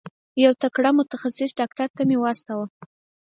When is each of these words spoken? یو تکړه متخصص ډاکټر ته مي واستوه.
یو 0.43 0.51
تکړه 0.61 0.89
متخصص 0.99 1.51
ډاکټر 1.59 1.87
ته 1.95 2.01
مي 2.07 2.17
واستوه. 2.19 2.65